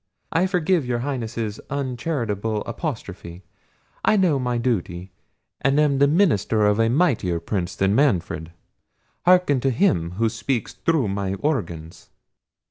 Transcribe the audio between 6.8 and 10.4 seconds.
mightier prince than Manfred. Hearken to him who